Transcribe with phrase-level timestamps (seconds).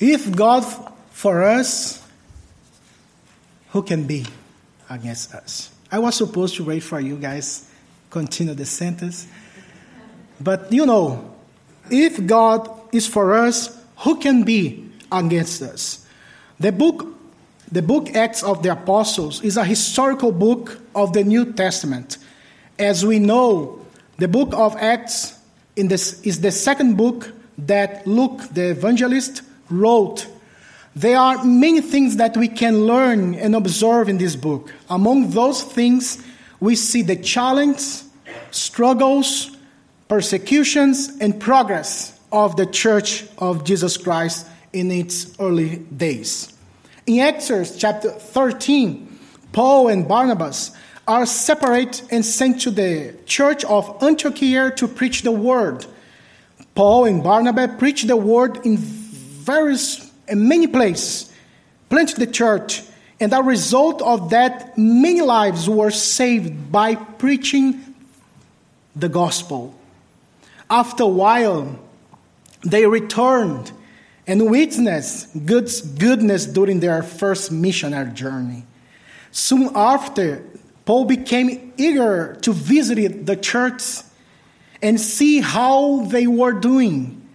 [0.00, 0.64] If God
[1.10, 2.02] for us,
[3.70, 4.26] who can be
[4.88, 5.70] against us?
[5.90, 7.68] I was supposed to wait for you guys
[8.10, 9.26] continue the sentence.
[10.40, 11.34] But you know,
[11.90, 16.06] if God is for us, who can be against us?
[16.60, 17.06] The book,
[17.70, 22.18] the book Acts of the Apostles is a historical book of the New Testament.
[22.78, 23.84] As we know,
[24.18, 25.38] the book of Acts
[25.76, 30.26] this, is the second book that Luke, the evangelist, wrote.
[30.96, 34.72] There are many things that we can learn and observe in this book.
[34.90, 36.22] Among those things,
[36.60, 37.80] we see the challenge,
[38.50, 39.56] struggles,
[40.08, 46.52] persecutions, and progress of the Church of Jesus Christ in its early days.
[47.06, 49.18] In Acts chapter 13,
[49.52, 50.72] Paul and Barnabas
[51.06, 55.86] are separate and sent to the church of Antioch to preach the word.
[56.74, 58.76] Paul and Barnabas preach the word in
[59.48, 61.32] various and many places,
[61.88, 62.82] planted the church,
[63.18, 67.94] and as a result of that, many lives were saved by preaching
[68.94, 69.74] the gospel.
[70.68, 71.78] After a while,
[72.62, 73.72] they returned
[74.26, 78.64] and witnessed God's goodness during their first missionary journey.
[79.32, 80.44] Soon after,
[80.84, 84.04] Paul became eager to visit the church
[84.82, 87.27] and see how they were doing.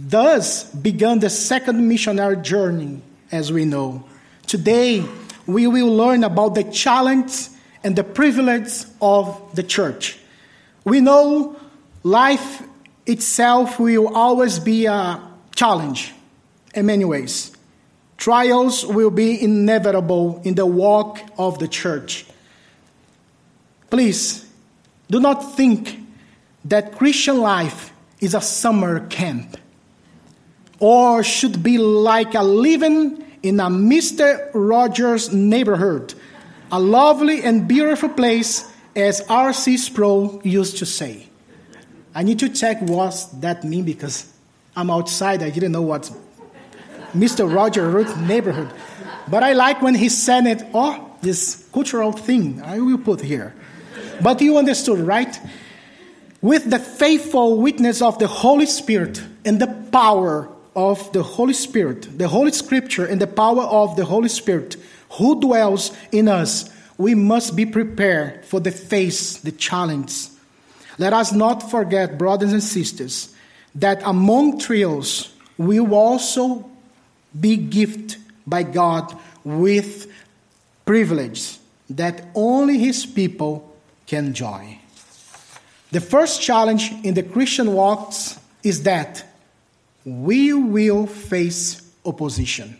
[0.00, 4.04] Thus began the second missionary journey, as we know.
[4.46, 5.04] Today,
[5.44, 7.48] we will learn about the challenge
[7.82, 10.18] and the privilege of the church.
[10.84, 11.56] We know
[12.04, 12.62] life
[13.06, 15.20] itself will always be a
[15.56, 16.14] challenge
[16.74, 17.50] in many ways.
[18.18, 22.24] Trials will be inevitable in the walk of the church.
[23.90, 24.48] Please
[25.10, 25.98] do not think
[26.64, 29.56] that Christian life is a summer camp
[30.80, 34.50] or should be like a living in a Mr.
[34.52, 36.14] Rogers neighborhood,
[36.70, 39.76] a lovely and beautiful place, as R.C.
[39.76, 41.26] Sproul used to say.
[42.14, 44.32] I need to check what that mean because
[44.74, 45.42] I'm outside.
[45.42, 46.10] I didn't know what
[47.14, 47.52] Mr.
[47.52, 48.72] Rogers neighborhood.
[49.28, 53.54] But I like when he said it, oh, this cultural thing I will put here.
[54.20, 55.38] But you understood, right?
[56.40, 62.18] With the faithful witness of the Holy Spirit and the power of the Holy Spirit,
[62.18, 64.76] the Holy Scripture, and the power of the Holy Spirit
[65.10, 70.28] who dwells in us, we must be prepared for the face, the challenge.
[70.98, 73.34] Let us not forget, brothers and sisters,
[73.74, 76.68] that among trials we will also
[77.38, 80.10] be gifted by God with
[80.84, 81.58] privilege
[81.90, 84.78] that only His people can enjoy.
[85.90, 89.24] The first challenge in the Christian walks is that
[90.08, 92.76] we will face opposition.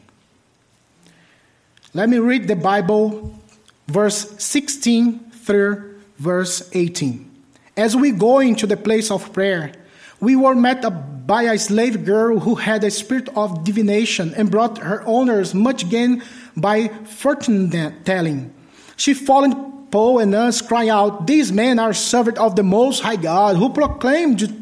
[1.92, 3.38] Let me read the Bible,
[3.86, 7.30] verse 16 through verse 18.
[7.76, 9.72] As we go into the place of prayer,
[10.20, 10.84] we were met
[11.26, 15.88] by a slave girl who had a spirit of divination and brought her owners much
[15.88, 16.22] gain
[16.56, 17.70] by fortune
[18.04, 18.52] telling.
[18.96, 23.16] She followed Paul and us, crying out, These men are servants of the Most High
[23.16, 24.57] God, who proclaimed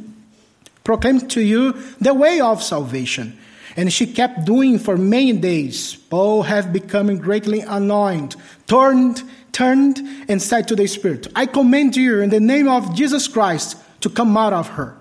[0.87, 3.37] proclaim to you the way of salvation.
[3.77, 5.97] And she kept doing for many days.
[5.97, 8.37] Paul had become greatly annoyed,
[8.69, 9.99] turned, turned,
[10.29, 14.09] and said to the Spirit, I command you in the name of Jesus Christ to
[14.09, 14.97] come out of her.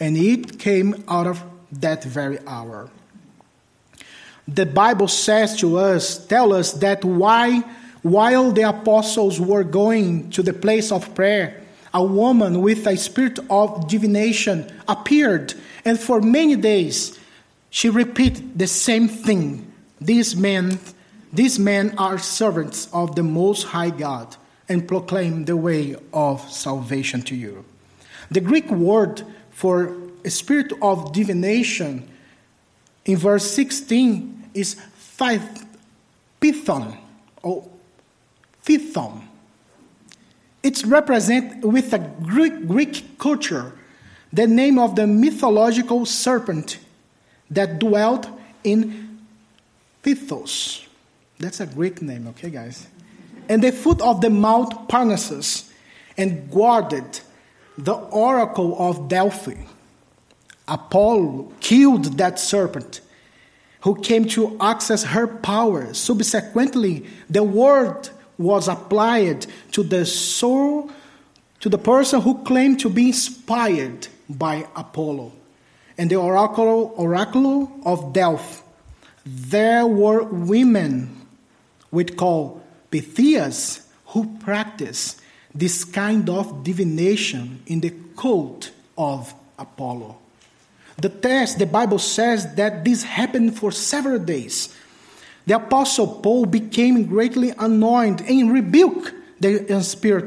[0.00, 2.90] And it came out of that very hour.
[4.46, 7.62] The Bible says to us, tell us that why,
[8.02, 11.62] while the apostles were going to the place of prayer,
[11.92, 15.54] a woman with a spirit of divination appeared,
[15.84, 17.18] and for many days
[17.70, 19.70] she repeated the same thing.
[20.00, 20.78] These men,
[21.32, 24.36] these men are servants of the Most High God
[24.68, 27.64] and proclaim the way of salvation to you.
[28.30, 29.96] The Greek word for
[30.26, 32.08] spirit of divination
[33.04, 34.76] in verse 16 is
[35.16, 36.98] python
[37.42, 37.68] or
[38.66, 39.27] python
[40.62, 43.72] it's represent with a Greek, Greek culture
[44.32, 46.78] the name of the mythological serpent
[47.50, 48.28] that dwelt
[48.62, 49.20] in
[50.02, 50.86] Pythos.
[51.38, 52.86] That's a Greek name, okay, guys?
[53.48, 55.68] And the foot of the Mount Parnassus,
[56.18, 57.20] and guarded
[57.78, 59.54] the oracle of Delphi.
[60.66, 63.00] Apollo killed that serpent
[63.82, 65.94] who came to access her power.
[65.94, 70.90] Subsequently, the word was applied to the soul,
[71.60, 75.32] to the person who claimed to be inspired by Apollo.
[75.98, 78.62] And the oracle, oracle of Delphi
[79.28, 81.14] there were women
[81.90, 85.20] we'd call Pythias who practiced
[85.54, 90.16] this kind of divination in the cult of Apollo.
[90.96, 94.74] The text, the Bible says that this happened for several days.
[95.48, 100.26] The apostle Paul became greatly annoyed and rebuked the spirit,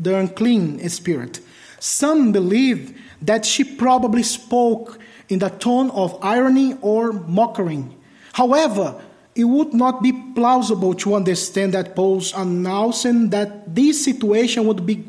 [0.00, 1.40] the unclean spirit.
[1.80, 7.84] Some believe that she probably spoke in the tone of irony or mockery.
[8.32, 9.02] However,
[9.34, 15.04] it would not be plausible to understand that Paul's announcing that this situation would be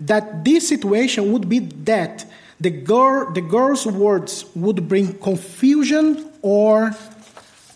[0.00, 2.26] that this situation would be that
[2.60, 6.94] the, girl, the girl's words would bring confusion or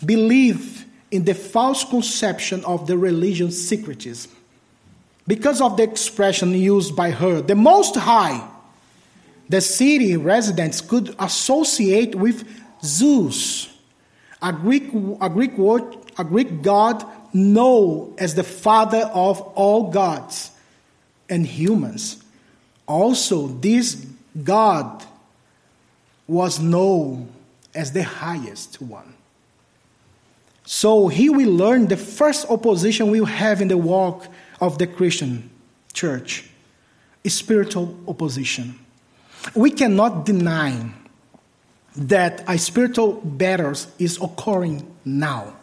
[0.05, 4.31] belief in the false conception of the religion syncretism.
[5.27, 8.47] Because of the expression used by her, the Most High,
[9.47, 12.47] the city residents could associate with
[12.83, 13.69] Zeus,
[14.41, 14.91] a Greek,
[15.21, 20.51] a Greek word, a Greek god known as the father of all gods
[21.29, 22.23] and humans.
[22.87, 24.05] Also, this
[24.43, 25.03] God
[26.27, 27.29] was known
[27.73, 29.13] as the highest one.
[30.71, 34.27] So here we learn the first opposition we have in the walk
[34.61, 35.49] of the Christian
[35.93, 36.47] church
[37.25, 38.77] spiritual opposition.
[39.55, 40.91] We cannot deny
[41.95, 45.55] that a spiritual battle is occurring now.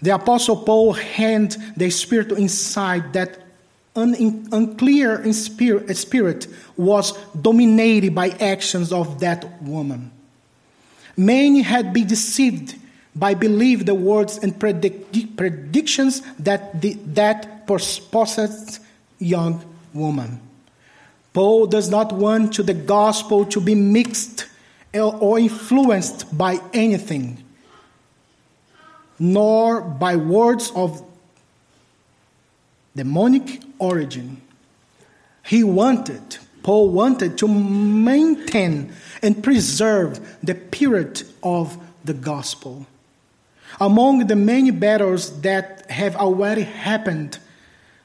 [0.00, 3.40] The Apostle Paul had the spiritual insight that
[3.94, 6.46] un- unclear spirit, spirit
[6.78, 7.12] was
[7.42, 10.10] dominated by actions of that woman.
[11.14, 12.78] Many had been deceived
[13.14, 18.80] by believe the words and predict- predictions that the, that possessed
[19.18, 20.40] young woman.
[21.32, 24.46] Paul does not want to the gospel to be mixed
[24.94, 27.42] or influenced by anything,
[29.18, 31.02] nor by words of
[32.94, 34.42] demonic origin.
[35.46, 38.92] He wanted, Paul wanted to maintain
[39.22, 42.86] and preserve the purity of the gospel.
[43.80, 47.38] Among the many battles that have already happened,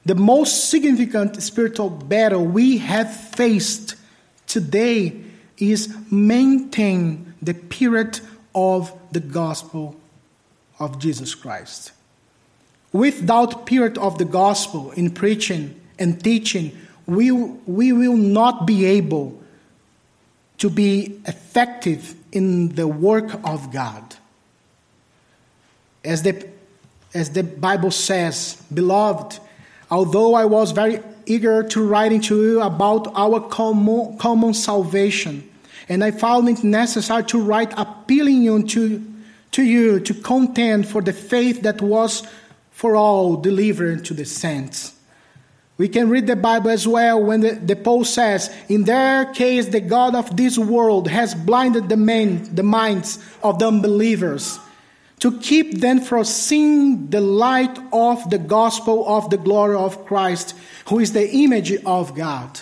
[0.04, 3.94] the most significant spiritual battle we have faced
[4.46, 5.20] today
[5.58, 8.22] is maintain the purity
[8.54, 9.96] of the gospel
[10.78, 11.92] of Jesus Christ.
[12.92, 16.76] Without purity of the gospel in preaching and teaching,
[17.06, 19.40] we, we will not be able
[20.58, 24.07] to be effective in the work of God.
[26.04, 26.46] As the,
[27.14, 29.40] as the Bible says, beloved,
[29.90, 35.48] although I was very eager to write to you about our common, common salvation,
[35.88, 39.04] and I found it necessary to write appealing you to,
[39.52, 42.22] to you to contend for the faith that was
[42.70, 44.94] for all delivered to the saints.
[45.78, 49.66] We can read the Bible as well when the, the Paul says, In their case,
[49.66, 54.58] the God of this world has blinded the, men, the minds of the unbelievers
[55.20, 60.54] to keep them from seeing the light of the gospel of the glory of Christ,
[60.88, 62.60] who is the image of God.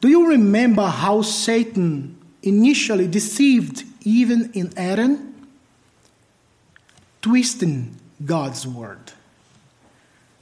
[0.00, 5.34] Do you remember how Satan initially deceived even in Eden?
[7.20, 9.12] Twisting God's word.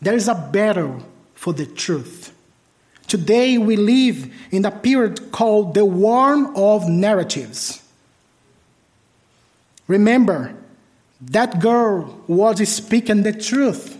[0.00, 1.02] There is a battle
[1.34, 2.34] for the truth.
[3.06, 7.82] Today we live in a period called the war of narratives.
[9.88, 10.54] Remember,
[11.22, 13.96] that girl was speaking the truth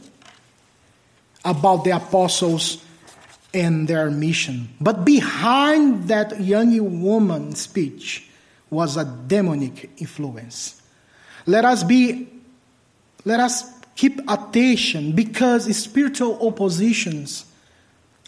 [1.45, 2.85] about the apostles
[3.53, 4.69] and their mission.
[4.81, 8.29] But behind that young woman's speech
[8.71, 10.81] was a demonic influence.
[11.47, 12.29] Let us be
[13.25, 17.45] let us keep attention because spiritual oppositions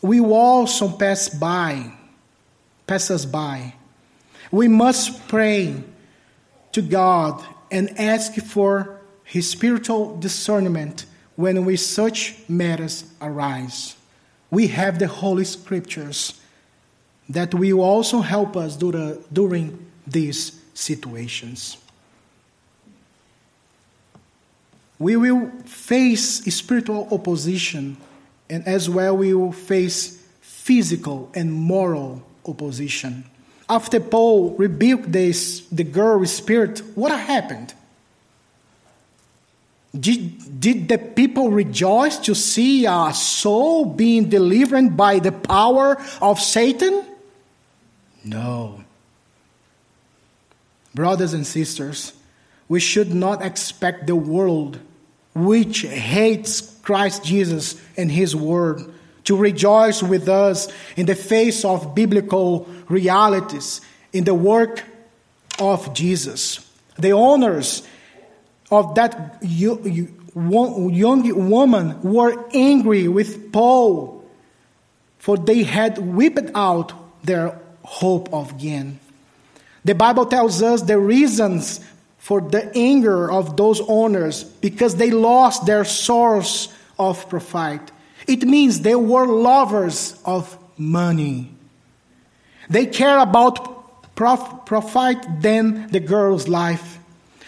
[0.03, 1.93] will also pass by,
[2.87, 3.75] pass us by.
[4.51, 5.83] We must pray
[6.73, 13.97] to God and ask for His spiritual discernment when we such matters arise.
[14.51, 16.41] We have the Holy Scriptures
[17.29, 21.79] that will also help us during these situations.
[25.03, 27.97] we will face spiritual opposition,
[28.49, 33.25] and as well we will face physical and moral opposition.
[33.73, 37.73] After Paul rebuked this, the girl spirit, what happened?
[39.99, 46.39] Did, did the people rejoice to see a soul being delivered by the power of
[46.39, 47.03] Satan?
[48.23, 48.85] No.
[50.95, 52.13] Brothers and sisters,
[52.69, 54.81] we should not expect the world,
[55.35, 58.93] which hates Christ Jesus and His Word,
[59.25, 63.81] to rejoice with us in the face of biblical realities
[64.13, 64.85] in the work
[65.59, 66.69] of Jesus.
[66.99, 67.83] The owners
[68.71, 74.25] of that young woman were angry with Paul,
[75.19, 76.93] for they had whipped out
[77.25, 78.99] their hope of gain.
[79.85, 81.81] The Bible tells us the reasons
[82.19, 87.81] for the anger of those owners because they lost their source of profit.
[88.27, 91.51] It means they were lovers of money.
[92.71, 96.99] They care about prof- profit than the girl's life.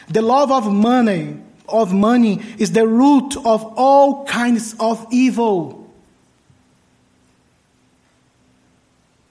[0.09, 5.81] The love of money of money is the root of all kinds of evil.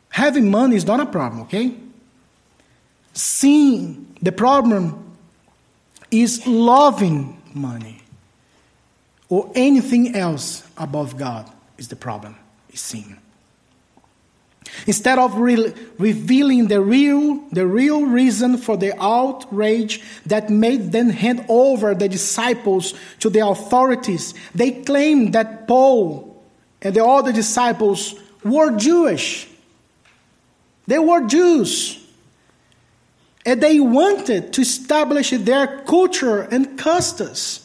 [0.09, 1.75] Having money is not a problem, okay?
[3.13, 5.15] Seeing the problem
[6.11, 8.02] is loving money
[9.33, 11.49] or anything else above God
[11.79, 12.35] is the problem,
[12.71, 13.17] is sin.
[14.85, 21.09] Instead of re- revealing the real, the real reason for the outrage that made them
[21.09, 26.39] hand over the disciples to the authorities, they claimed that Paul
[26.83, 28.13] and the other disciples
[28.43, 29.47] were Jewish.
[30.85, 31.99] They were Jews.
[33.47, 37.62] And they wanted to establish their culture and customs.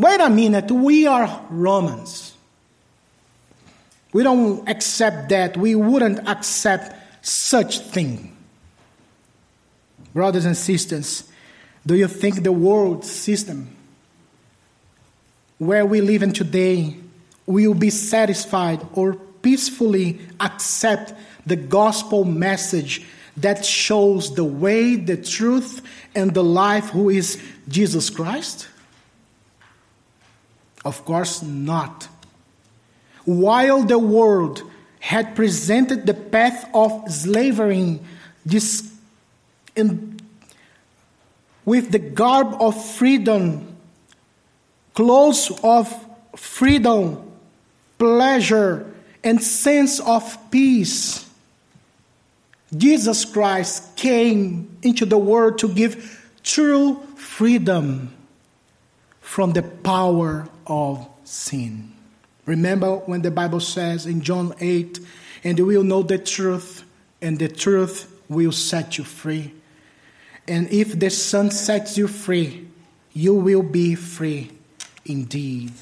[0.00, 2.32] Wait a minute, we are Romans.
[4.14, 5.58] We don't accept that.
[5.58, 8.34] We wouldn't accept such thing.
[10.14, 11.30] Brothers and sisters,
[11.86, 13.76] do you think the world system
[15.58, 16.96] where we live in today
[17.44, 21.12] will be satisfied or peacefully accept
[21.44, 25.82] the gospel message that shows the way, the truth,
[26.14, 27.38] and the life who is
[27.68, 28.66] Jesus Christ?
[30.84, 32.08] Of course not.
[33.24, 34.62] While the world
[35.00, 38.00] had presented the path of slavery
[38.44, 38.92] this,
[39.76, 40.20] in,
[41.64, 43.76] with the garb of freedom,
[44.94, 45.92] clothes of
[46.36, 47.30] freedom,
[47.98, 51.28] pleasure, and sense of peace,
[52.76, 58.14] Jesus Christ came into the world to give true freedom
[59.20, 61.92] from the power of sin.
[62.46, 64.98] Remember when the Bible says in John 8,
[65.44, 66.84] and you will know the truth,
[67.20, 69.52] and the truth will set you free.
[70.48, 72.68] And if the Son sets you free,
[73.12, 74.52] you will be free
[75.04, 75.72] indeed.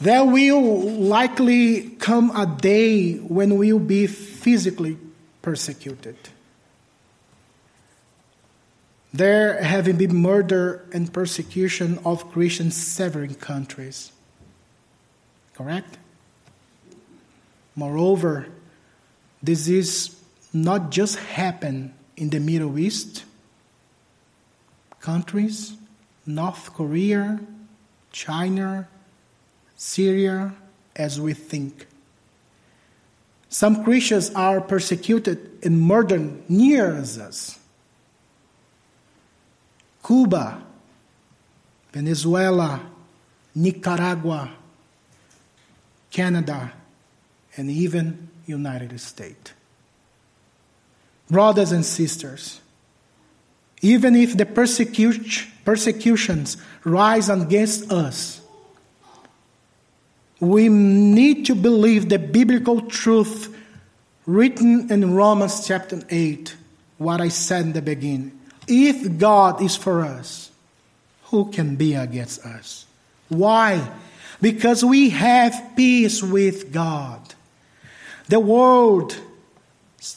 [0.00, 4.98] There will likely come a day when we will be physically
[5.40, 6.16] persecuted.
[9.16, 14.12] There having been murder and persecution of Christians in several countries.
[15.54, 15.96] Correct?
[17.74, 18.48] Moreover,
[19.42, 20.20] this is
[20.52, 23.24] not just happen in the Middle East
[25.00, 25.72] countries,
[26.26, 27.40] North Korea,
[28.12, 28.86] China,
[29.76, 30.52] Syria
[30.94, 31.86] as we think.
[33.48, 37.58] Some Christians are persecuted and murdered near us.
[40.06, 40.62] Cuba,
[41.92, 42.80] Venezuela,
[43.56, 44.52] Nicaragua,
[46.10, 46.72] Canada,
[47.56, 49.52] and even United States.
[51.28, 52.60] Brothers and sisters,
[53.82, 58.40] even if the persecutions rise against us,
[60.38, 63.52] we need to believe the biblical truth
[64.24, 66.54] written in Romans chapter 8,
[66.98, 68.35] what I said in the beginning.
[68.66, 70.50] If God is for us,
[71.24, 72.86] who can be against us?
[73.28, 73.86] Why?
[74.40, 77.20] Because we have peace with God.
[78.28, 79.16] The world,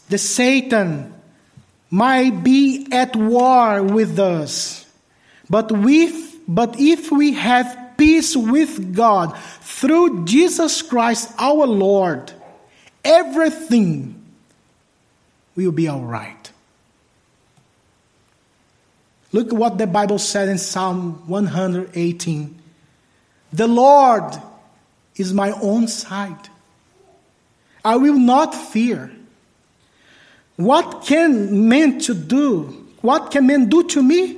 [0.09, 1.13] the Satan,
[1.89, 4.85] might be at war with us.
[5.49, 5.69] But,
[6.47, 12.31] but if we have peace with God through Jesus Christ our Lord,
[13.03, 14.23] everything
[15.55, 16.51] will be all right.
[19.31, 22.61] Look what the Bible said in Psalm 118.
[23.53, 24.23] The Lord
[25.15, 26.49] is my own side.
[27.85, 29.11] I will not fear.
[30.55, 32.87] What can man to do?
[33.01, 34.37] What can man do to me?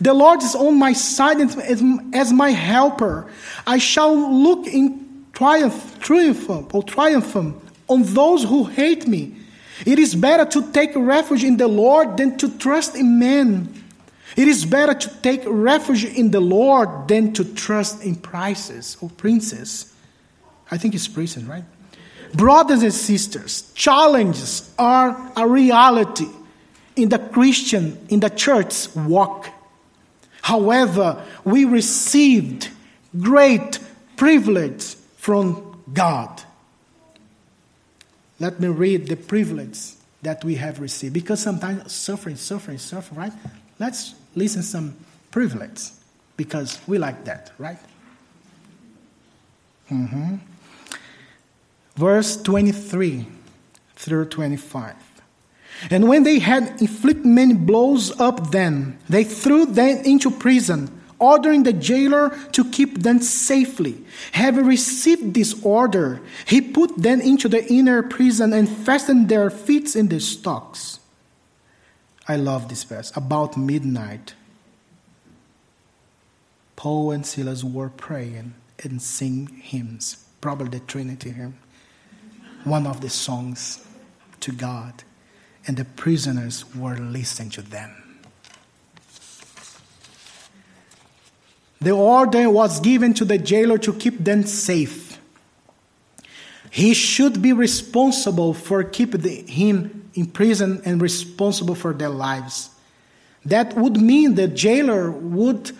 [0.00, 3.30] The Lord is on my side as my helper.
[3.66, 9.34] I shall look in triumph, triumph or triumph on those who hate me.
[9.84, 13.79] It is better to take refuge in the Lord than to trust in men.
[14.36, 19.10] It is better to take refuge in the Lord than to trust in prices or
[19.10, 19.92] princes.
[20.70, 21.64] I think it's princes, right?
[22.34, 26.28] Brothers and sisters, challenges are a reality
[26.94, 29.48] in the Christian, in the church walk.
[30.42, 32.68] However, we received
[33.18, 33.78] great
[34.16, 36.42] privilege from God.
[38.38, 43.32] Let me read the privilege that we have received because sometimes suffering, suffering, suffering, right?
[43.78, 44.96] Let's listen some
[45.30, 45.90] privilege
[46.36, 47.78] because we like that, right?
[49.90, 50.36] Mm-hmm.
[51.96, 53.26] Verse 23
[53.96, 54.96] through 25.
[55.90, 61.64] And when they had inflicted many blows up them, they threw them into prison, ordering
[61.64, 64.02] the jailer to keep them safely.
[64.32, 69.94] Having received this order, he put them into the inner prison and fastened their feet
[69.96, 70.99] in the stocks.
[72.30, 73.10] I love this verse.
[73.16, 74.34] About midnight,
[76.76, 81.58] Paul and Silas were praying and singing hymns, probably the Trinity hymn,
[82.62, 83.84] one of the songs
[84.38, 85.02] to God
[85.66, 88.20] and the prisoners were listening to them.
[91.80, 95.18] The order was given to the jailer to keep them safe.
[96.70, 102.70] He should be responsible for keeping him in prison and responsible for their lives.
[103.44, 105.72] That would mean the jailer would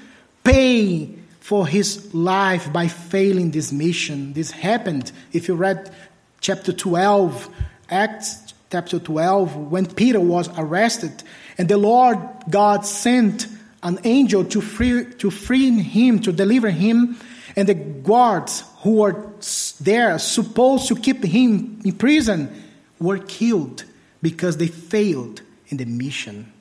[0.44, 4.32] pay for his life by failing this mission.
[4.32, 5.92] This happened if you read
[6.40, 7.48] chapter 12,
[7.90, 11.22] Acts chapter 12, when Peter was arrested,
[11.58, 12.18] and the Lord
[12.48, 13.48] God sent
[13.82, 17.18] an angel to free, to free him, to deliver him,
[17.56, 19.32] and the guards who were
[19.80, 22.62] there, supposed to keep him in prison,
[23.00, 23.84] were killed
[24.22, 26.52] because they failed in the mission.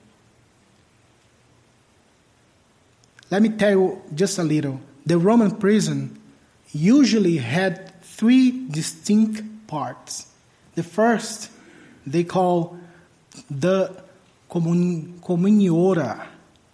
[3.32, 4.82] Let me tell you just a little.
[5.06, 6.20] The Roman prison
[6.72, 10.28] usually had three distinct parts.
[10.76, 11.52] The first
[12.10, 12.78] they call
[13.50, 14.04] the
[14.50, 16.26] communiora,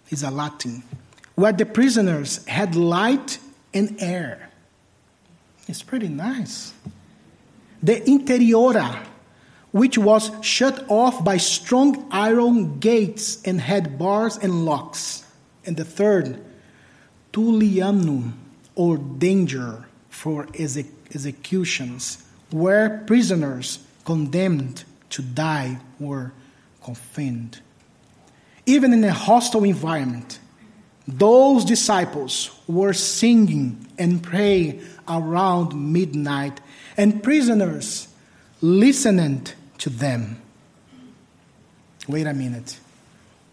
[0.08, 0.82] is a Latin,
[1.34, 3.38] where the prisoners had light
[3.74, 4.50] and air.
[5.68, 6.72] It's pretty nice.
[7.82, 9.04] The interiora,
[9.72, 15.24] which was shut off by strong iron gates and had bars and locks.
[15.64, 16.42] And the third,
[17.32, 18.32] tullianum,
[18.74, 26.32] or danger for executions, where prisoners condemned to die were
[26.82, 27.60] confined.
[28.66, 30.38] Even in a hostile environment,
[31.08, 36.60] those disciples were singing and praying around midnight,
[36.96, 38.08] and prisoners
[38.60, 39.46] listening
[39.78, 40.40] to them.
[42.08, 42.78] Wait a minute.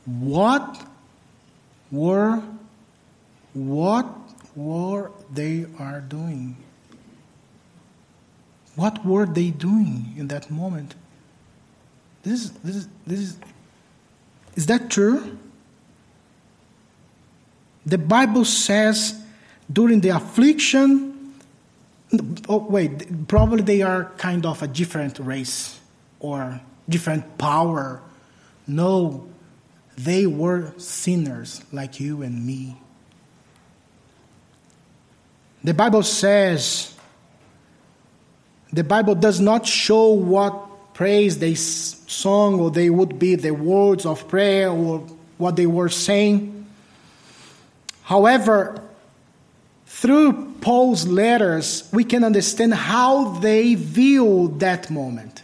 [0.05, 0.85] What
[1.91, 2.41] were
[3.53, 4.07] what
[4.55, 6.57] were they are doing?
[8.75, 10.95] What were they doing in that moment?
[12.23, 13.37] This is, this is, this is,
[14.55, 15.37] is that true?
[17.85, 19.21] The Bible says
[19.71, 21.12] during the affliction,
[22.49, 25.79] oh, wait, probably they are kind of a different race
[26.19, 28.01] or different power.
[28.67, 29.27] No,
[29.97, 32.77] they were sinners like you and me.
[35.63, 36.93] The Bible says,
[38.71, 44.05] the Bible does not show what praise they sung or they would be the words
[44.05, 44.99] of prayer or
[45.37, 46.65] what they were saying.
[48.03, 48.81] However,
[49.95, 55.43] through Paul's letters, we can understand how they view that moment.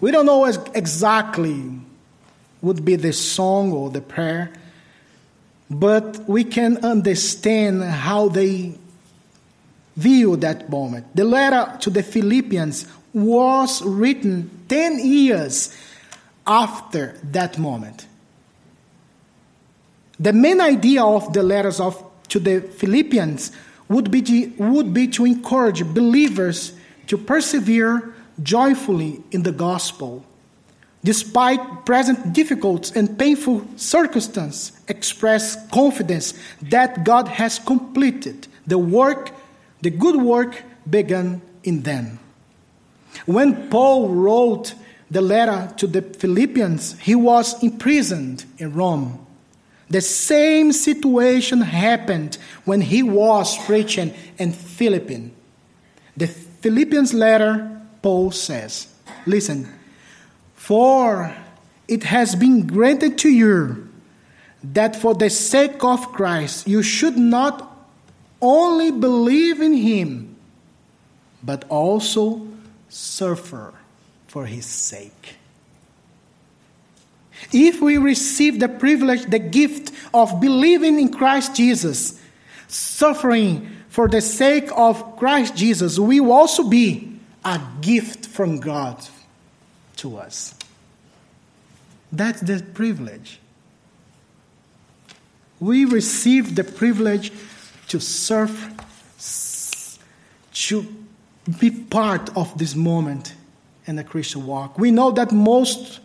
[0.00, 1.60] We don't know exactly
[2.60, 4.52] what would be the song or the prayer,
[5.68, 8.78] but we can understand how they
[9.96, 11.14] view that moment.
[11.14, 15.76] The letter to the Philippians was written 10 years
[16.46, 18.06] after that moment.
[20.18, 23.52] The main idea of the letters of, to the Philippians
[23.88, 26.72] would be, to, would be to encourage believers
[27.08, 30.24] to persevere joyfully in the gospel.
[31.02, 39.30] Despite present difficult and painful circumstances, express confidence that God has completed the work,
[39.80, 42.18] the good work begun in them.
[43.26, 44.74] When Paul wrote
[45.10, 49.26] the letter to the Philippians, he was imprisoned in Rome.
[49.90, 55.32] The same situation happened when he was preaching in Philippi.
[56.16, 58.86] The Philippians letter, Paul says,
[59.26, 59.68] Listen,
[60.54, 61.34] For
[61.88, 63.88] it has been granted to you
[64.62, 67.66] that for the sake of Christ you should not
[68.40, 70.36] only believe in him,
[71.42, 72.46] but also
[72.88, 73.74] suffer
[74.28, 75.39] for his sake.
[77.52, 82.20] If we receive the privilege, the gift of believing in Christ Jesus,
[82.68, 89.04] suffering for the sake of Christ Jesus, we will also be a gift from God
[89.96, 90.54] to us.
[92.12, 93.40] That's the privilege.
[95.58, 97.32] We receive the privilege
[97.88, 98.72] to serve,
[100.52, 100.96] to
[101.58, 103.34] be part of this moment
[103.86, 104.78] in the Christian walk.
[104.78, 106.00] We know that most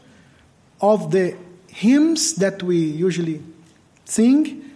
[0.82, 1.36] of the
[1.68, 3.42] hymns that we usually
[4.06, 4.72] sing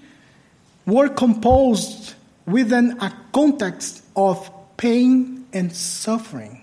[0.85, 6.61] were composed within a context of pain and suffering.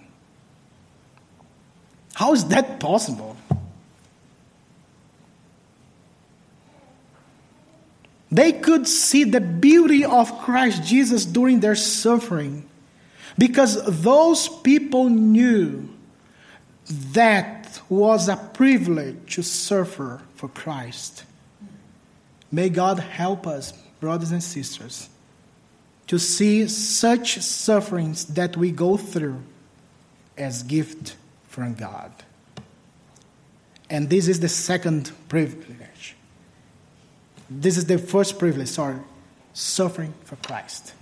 [2.15, 3.37] How is that possible?
[8.31, 12.69] They could see the beauty of Christ Jesus during their suffering
[13.39, 15.89] because those people knew
[17.13, 17.56] that
[17.89, 21.25] was a privilege to suffer for Christ.
[22.51, 25.09] May God help us, brothers and sisters,
[26.07, 29.43] to see such sufferings that we go through
[30.37, 31.17] as gift
[31.49, 32.13] from God.
[33.89, 36.17] And this is the second privilege
[37.49, 38.99] this is the first privilege, sorry,
[39.53, 40.95] suffering for Christ.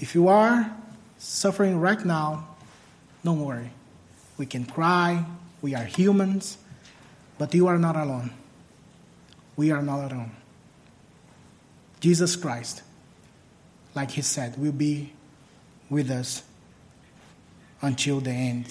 [0.00, 0.70] If you are
[1.18, 2.46] suffering right now,
[3.24, 3.70] don't worry.
[4.38, 5.24] We can cry,
[5.60, 6.56] we are humans,
[7.36, 8.30] but you are not alone.
[9.56, 10.30] We are not alone.
[12.00, 12.82] Jesus Christ,
[13.94, 15.12] like he said, will be
[15.90, 16.44] with us
[17.82, 18.66] until the end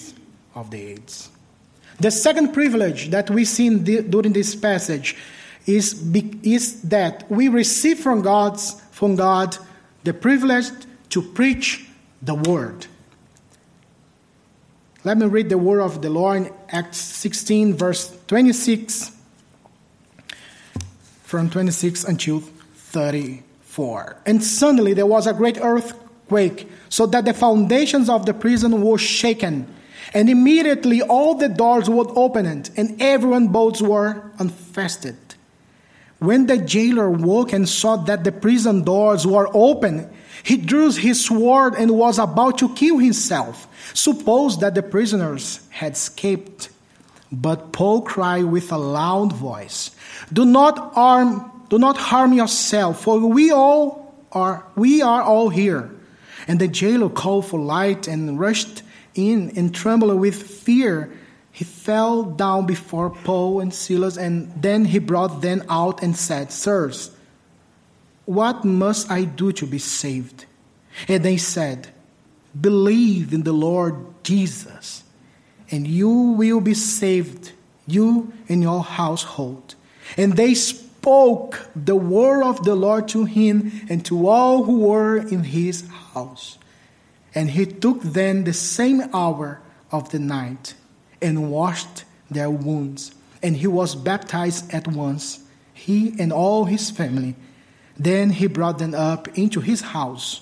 [0.54, 1.28] of the age.
[2.00, 5.16] The second privilege that we see during this passage
[5.66, 6.02] is,
[6.42, 9.56] is that we receive from, God's, from God
[10.04, 10.70] the privilege
[11.10, 11.86] to preach
[12.22, 12.86] the word.
[15.08, 19.10] Let me read the word of the Lord in Acts 16, verse 26,
[21.22, 24.18] from 26 until 34.
[24.26, 28.98] And suddenly there was a great earthquake, so that the foundations of the prison were
[28.98, 29.74] shaken.
[30.12, 35.27] And immediately all the doors were opened, and everyone's boats were unfastened.
[36.18, 40.10] When the jailer woke and saw that the prison doors were open,
[40.42, 43.68] he drew his sword and was about to kill himself.
[43.94, 46.70] Suppose that the prisoners had escaped.
[47.30, 49.90] But Paul cried with a loud voice,
[50.32, 55.90] Do not harm, do not harm yourself, for we all are we are all here.
[56.46, 58.82] And the jailer called for light and rushed
[59.14, 61.10] in and trembled with fear
[61.58, 66.52] he fell down before Paul and Silas, and then he brought them out and said,
[66.52, 67.10] Sirs,
[68.26, 70.44] what must I do to be saved?
[71.08, 71.88] And they said,
[72.60, 75.02] Believe in the Lord Jesus,
[75.68, 77.50] and you will be saved,
[77.88, 79.74] you and your household.
[80.16, 85.16] And they spoke the word of the Lord to him and to all who were
[85.16, 86.56] in his house.
[87.34, 90.74] And he took them the same hour of the night
[91.20, 93.12] and washed their wounds.
[93.42, 95.40] And he was baptized at once,
[95.72, 97.34] he and all his family.
[97.96, 100.40] Then he brought them up into his house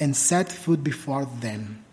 [0.00, 1.84] and set food before them.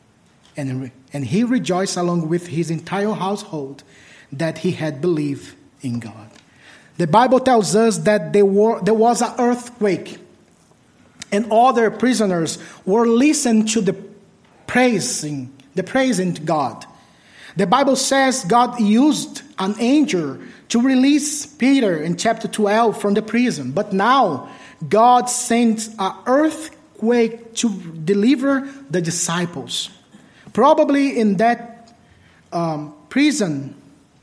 [0.57, 3.83] And, and he rejoiced along with his entire household
[4.31, 6.29] that he had believed in God.
[6.97, 10.17] The Bible tells us that there, were, there was an earthquake,
[11.31, 13.95] and all their prisoners were listening to the
[14.67, 16.85] praising the present God.
[17.55, 20.37] The Bible says God used an angel
[20.69, 23.71] to release Peter in chapter 12 from the prison.
[23.71, 24.49] But now
[24.87, 27.69] God sent an earthquake to
[28.05, 29.89] deliver the disciples.
[30.53, 31.93] Probably in that
[32.51, 33.75] um, prison,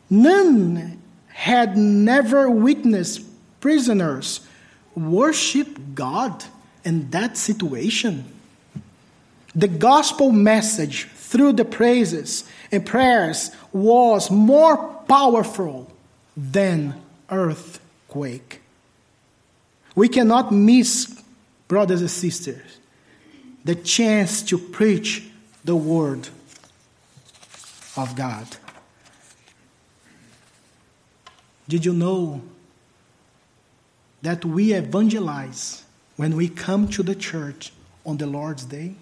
[0.08, 3.22] none had never witnessed
[3.60, 4.40] prisoners
[4.94, 6.44] worship God
[6.84, 8.24] in that situation.
[9.54, 14.76] The gospel message through the praises and prayers was more
[15.08, 15.90] powerful
[16.36, 16.94] than
[17.28, 18.60] earthquake.
[19.96, 21.20] We cannot miss,
[21.66, 22.78] brothers and sisters,
[23.64, 25.24] the chance to preach
[25.64, 26.28] the word
[27.96, 28.46] of God.
[31.68, 32.40] Did you know
[34.22, 35.82] that we evangelize
[36.16, 37.72] when we come to the church
[38.04, 38.94] on the Lord's Day?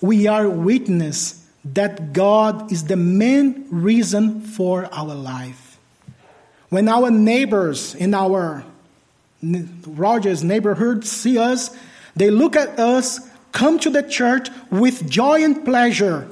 [0.00, 5.78] We are witness that God is the main reason for our life.
[6.70, 8.64] When our neighbors in our
[9.42, 11.74] Rogers neighborhood see us,
[12.14, 13.20] they look at us,
[13.52, 16.28] come to the church with joy and pleasure,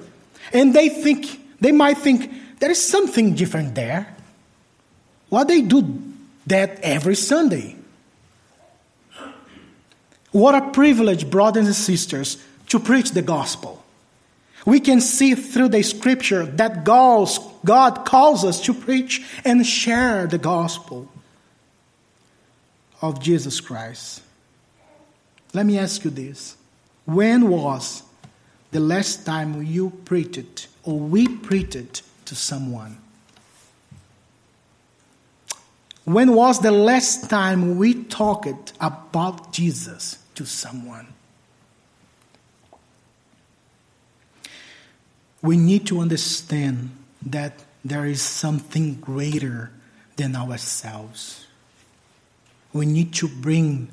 [0.52, 4.14] and they think they might think there is something different there.
[5.28, 6.02] Why they do
[6.46, 7.76] that every Sunday?
[10.31, 12.37] What a privilege, brothers and sisters,
[12.68, 13.83] to preach the gospel.
[14.66, 20.38] We can see through the scripture that God calls us to preach and share the
[20.38, 21.09] gospel
[23.00, 24.22] of Jesus Christ.
[25.54, 26.57] Let me ask you this
[27.07, 28.02] When was
[28.70, 32.98] the last time you preached or we preached to someone?
[36.04, 41.07] When was the last time we talked about Jesus to someone?
[45.42, 46.90] We need to understand
[47.27, 47.53] that
[47.85, 49.70] there is something greater
[50.16, 51.46] than ourselves.
[52.72, 53.88] We need to bring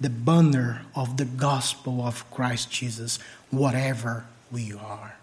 [0.00, 3.18] the banner of the gospel of Christ Jesus
[3.50, 5.16] whatever we are.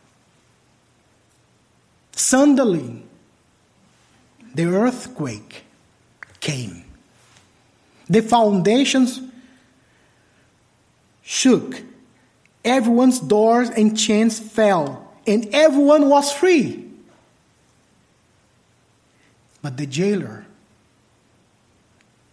[2.12, 3.04] Suddenly,
[4.54, 5.63] the earthquake
[6.40, 6.84] came.
[8.10, 9.22] The foundations
[11.22, 11.82] shook,
[12.63, 16.86] everyone's doors and chains fell, and everyone was free.
[19.62, 20.46] But the jailer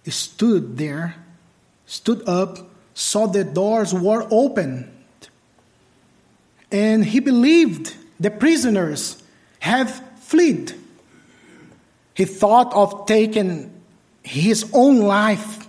[0.07, 1.16] stood there,
[1.87, 2.59] stood up,
[2.94, 4.90] saw the doors were opened,
[6.70, 9.22] and he believed the prisoners
[9.59, 10.74] have fled.
[12.14, 13.72] He thought of taking
[14.22, 15.66] his own life.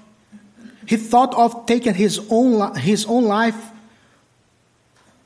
[0.86, 3.72] He thought of taking his own, his own life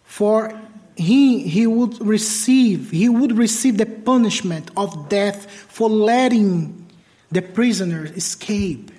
[0.04, 0.58] for
[1.00, 6.88] he, he would receive he would receive the punishment of death for letting
[7.32, 8.92] the prisoner escape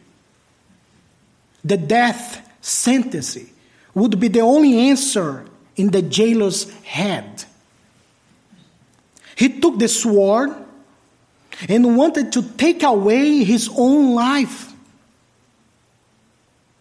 [1.65, 3.37] the death sentence
[3.95, 5.45] would be the only answer
[5.77, 7.45] in the jailer's head
[9.37, 10.51] he took the sword
[11.69, 14.73] and wanted to take away his own life.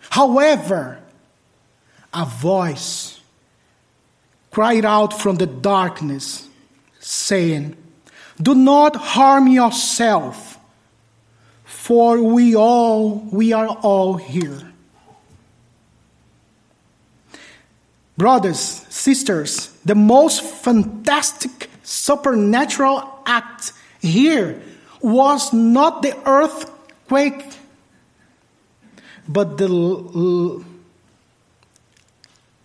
[0.09, 0.99] However,
[2.13, 3.18] a voice
[4.51, 6.47] cried out from the darkness,
[6.99, 7.75] saying,
[8.41, 10.57] Do not harm yourself,
[11.65, 14.69] for we all we are all here.
[18.17, 24.61] Brothers, sisters, the most fantastic supernatural act here
[25.01, 27.45] was not the earthquake,
[29.27, 30.65] but the,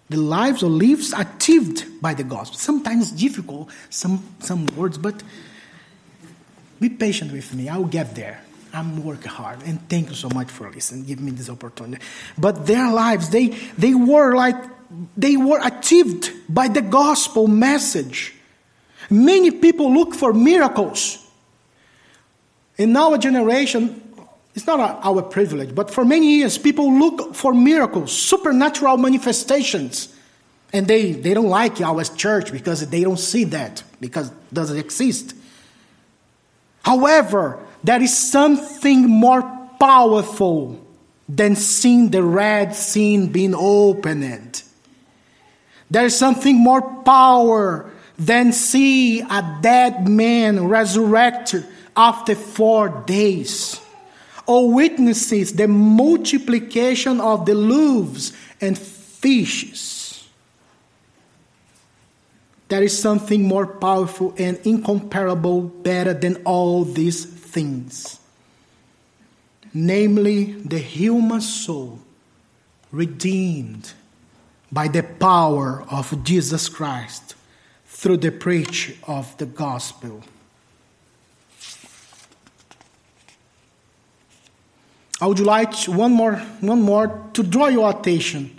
[0.08, 2.58] the lives or lives achieved by the gospel.
[2.58, 5.22] Sometimes difficult, some, some words, but
[6.80, 7.68] be patient with me.
[7.68, 8.42] I'll get there.
[8.72, 11.04] I'm working hard, and thank you so much for listening.
[11.04, 12.02] Give me this opportunity.
[12.36, 14.56] But their lives, they they were like
[15.16, 18.34] they were achieved by the gospel message.
[19.08, 21.24] Many people look for miracles.
[22.76, 24.02] In our generation,
[24.54, 30.14] it's not our privilege, but for many years, people look for miracles, supernatural manifestations.
[30.72, 34.78] And they, they don't like our church because they don't see that, because it doesn't
[34.78, 35.34] exist.
[36.82, 39.42] However, there is something more
[39.78, 40.84] powerful
[41.28, 44.62] than seeing the Red Sea being opened.
[45.90, 53.80] There is something more power than see a dead man resurrected after four days,
[54.46, 60.28] or witnesses the multiplication of the loaves and fishes.
[62.68, 68.18] There is something more powerful and incomparable, better than all these things.
[69.72, 72.00] Namely, the human soul
[72.90, 73.92] redeemed
[74.70, 77.34] by the power of Jesus Christ
[77.86, 80.22] through the preach of the gospel.
[85.24, 88.58] I would you like one more, one more to draw your attention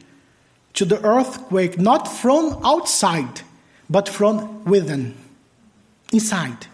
[0.73, 3.41] to the earthquake, not from outside,
[3.87, 5.13] but from within,
[6.11, 6.65] inside.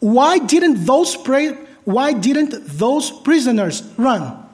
[0.00, 1.52] Why didn't those pray,
[1.84, 4.46] why didn't those prisoners run?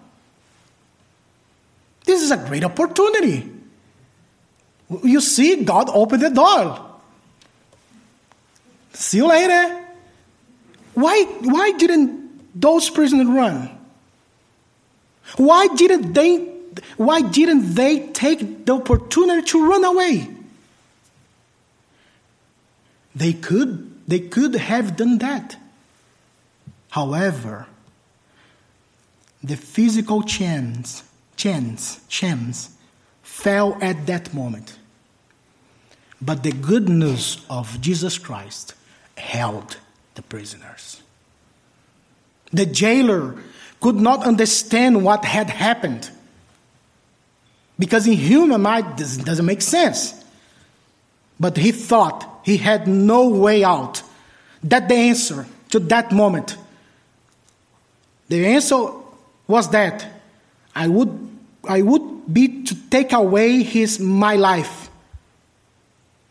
[2.04, 3.50] This is a great opportunity.
[5.02, 6.78] You see, God opened the door.
[8.92, 9.84] See you later.
[10.94, 13.73] Why, why didn't those prisoners run?
[15.36, 16.54] Why didn't they
[16.96, 20.28] why didn't they take the opportunity to run away?
[23.14, 25.56] They could, they could have done that.
[26.90, 27.66] However,
[29.42, 31.04] the physical chains,
[31.36, 32.70] chains, chains
[33.22, 34.78] fell at that moment.
[36.20, 38.74] But the good news of Jesus Christ
[39.16, 39.76] held
[40.14, 41.02] the prisoners.
[42.52, 43.36] The jailer
[43.84, 46.10] could not understand what had happened
[47.78, 50.24] because in human mind this doesn't make sense.
[51.38, 54.02] But he thought he had no way out.
[54.62, 56.56] That the answer to that moment.
[58.28, 58.86] The answer
[59.46, 60.06] was that
[60.74, 61.12] I would
[61.68, 64.88] I would be to take away his my life.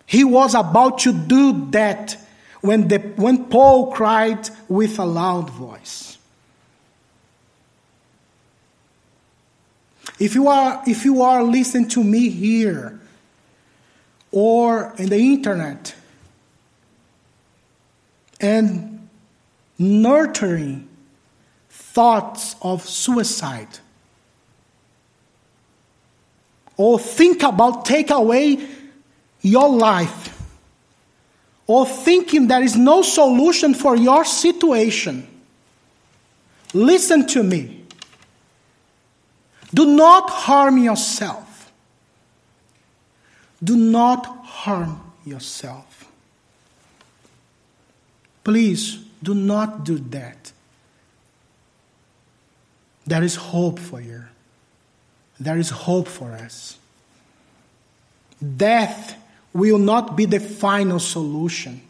[0.08, 2.18] He was about to do that
[2.62, 6.13] when, the, when Paul cried with a loud voice.
[10.24, 12.98] If you are, if you are listening to me here
[14.32, 15.94] or in the internet
[18.40, 19.10] and
[19.78, 20.88] nurturing
[21.70, 23.68] thoughts of suicide,
[26.78, 28.66] or think about take away
[29.42, 30.42] your life
[31.68, 35.28] or thinking there is no solution for your situation,
[36.74, 37.83] listen to me.
[39.74, 41.72] Do not harm yourself.
[43.64, 46.12] Do not harm yourself.
[48.44, 50.52] Please do not do that.
[53.06, 54.24] There is hope for you.
[55.40, 56.78] There is hope for us.
[58.58, 59.16] Death
[59.54, 61.82] will not be the final solution.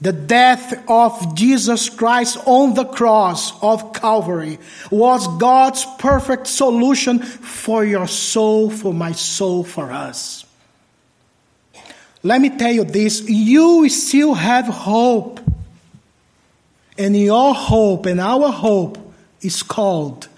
[0.00, 4.58] The death of Jesus Christ on the cross of Calvary
[4.90, 10.44] was God's perfect solution for your soul, for my soul, for us.
[12.22, 15.40] Let me tell you this you still have hope.
[16.96, 18.98] And your hope and our hope
[19.40, 20.28] is called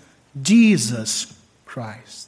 [0.41, 1.33] Jesus
[1.67, 2.26] Christ.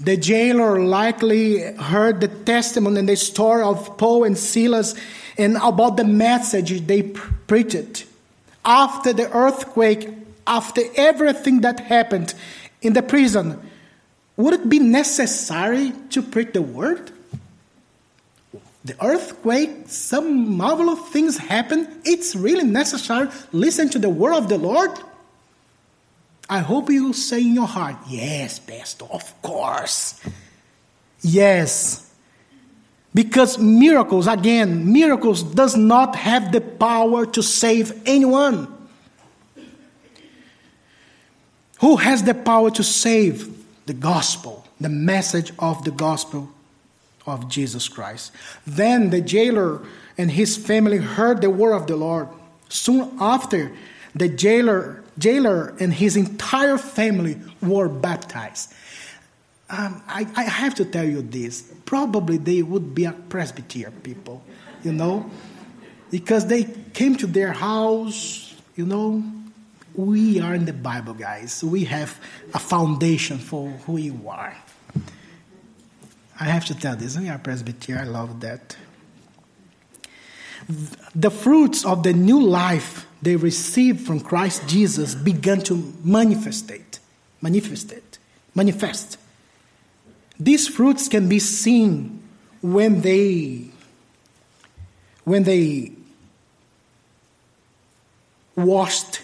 [0.00, 4.94] The jailer likely heard the testimony and the story of Paul and Silas
[5.36, 8.06] and about the message they preached.
[8.64, 10.08] After the earthquake,
[10.46, 12.34] after everything that happened
[12.80, 13.60] in the prison,
[14.36, 17.10] would it be necessary to preach the word?
[18.84, 22.00] The earthquake, some marvelous things happen.
[22.04, 23.28] It's really necessary.
[23.52, 24.92] Listen to the word of the Lord.
[26.48, 30.18] I hope you say in your heart, yes, Pastor, of course.
[31.20, 32.10] Yes.
[33.14, 38.72] Because miracles, again, miracles does not have the power to save anyone.
[41.80, 43.54] Who has the power to save?
[43.86, 46.50] The gospel, the message of the gospel
[47.26, 48.32] of Jesus Christ.
[48.66, 49.82] Then the jailer
[50.16, 52.28] and his family heard the word of the Lord.
[52.68, 53.72] Soon after,
[54.14, 58.72] the jailer jailer and his entire family were baptized.
[59.70, 61.62] Um, I, I, have to tell you this.
[61.84, 64.42] Probably they would be a Presbyterian people,
[64.82, 65.30] you know,
[66.10, 69.22] because they came to their house, you know.
[69.94, 71.62] We are in the Bible, guys.
[71.62, 72.18] We have
[72.54, 74.56] a foundation for who you are.
[76.40, 77.18] I have to tell this.
[77.18, 78.06] We are Presbyterian.
[78.06, 78.76] I love that.
[81.14, 86.98] The fruits of the new life they received from Christ Jesus began to manifestate,
[87.42, 88.18] manifestate,
[88.54, 89.18] manifest.
[90.38, 92.22] These fruits can be seen
[92.60, 93.70] when they
[95.24, 95.92] when they
[98.56, 99.22] washed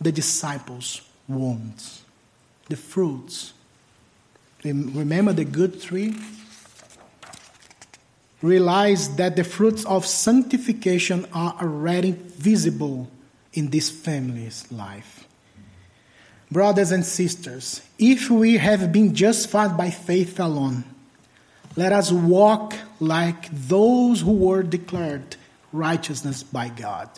[0.00, 2.02] the disciples' wounds.
[2.68, 3.52] The fruits.
[4.64, 6.14] Remember the good tree?
[8.42, 13.08] Realize that the fruits of sanctification are already visible
[13.52, 15.26] in this family's life.
[16.50, 20.84] Brothers and sisters, if we have been justified by faith alone,
[21.76, 25.36] let us walk like those who were declared
[25.72, 27.08] righteousness by God.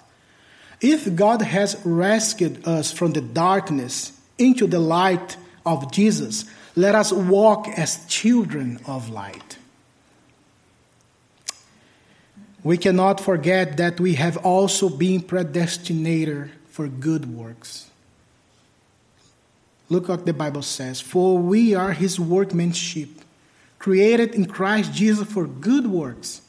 [0.81, 6.45] If God has rescued us from the darkness into the light of Jesus,
[6.75, 9.59] let us walk as children of light.
[12.65, 17.91] We cannot forget that we have also been predestinated for good works.
[19.89, 23.09] Look what the Bible says For we are his workmanship,
[23.79, 26.43] created in Christ Jesus for good works,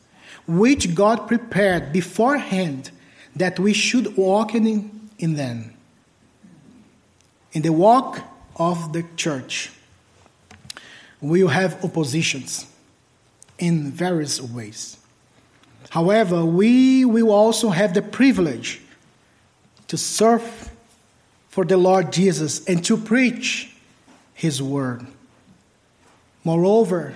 [0.47, 2.91] which God prepared beforehand
[3.35, 5.73] that we should walk in, in them.
[7.53, 8.19] In the walk
[8.55, 9.71] of the church,
[11.21, 12.67] we will have oppositions.
[13.59, 14.97] in various ways.
[15.93, 18.81] However, we will also have the privilege
[19.89, 20.71] to serve
[21.49, 23.71] for the Lord Jesus and to preach
[24.33, 25.05] His word.
[26.43, 27.13] Moreover,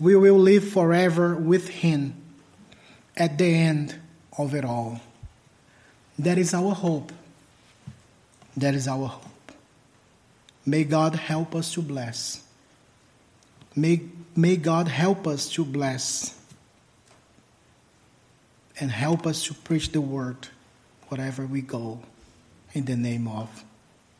[0.00, 2.14] we will live forever with Him
[3.18, 3.94] at the end
[4.38, 5.02] of it all.
[6.18, 7.12] That is our hope.
[8.56, 9.52] That is our hope.
[10.64, 12.42] May God help us to bless.
[13.76, 14.00] May,
[14.34, 16.37] may God help us to bless
[18.80, 20.48] and help us to preach the word
[21.08, 22.00] wherever we go
[22.72, 23.64] in the name of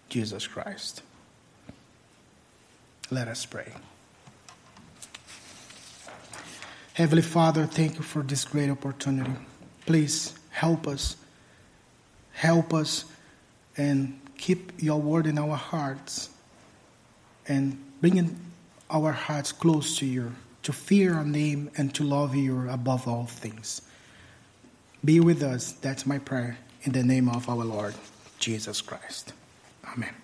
[0.09, 1.02] Jesus Christ.
[3.11, 3.72] Let us pray.
[6.94, 9.30] Heavenly Father, thank you for this great opportunity.
[9.86, 11.16] Please help us.
[12.32, 13.04] Help us
[13.76, 16.30] and keep your word in our hearts
[17.46, 18.38] and bring
[18.90, 20.32] our hearts close to you,
[20.62, 23.82] to fear your name and to love you above all things.
[25.05, 25.72] Be with us.
[25.72, 27.94] That's my prayer in the name of our Lord
[28.38, 29.32] Jesus Christ.
[29.86, 30.14] Amen.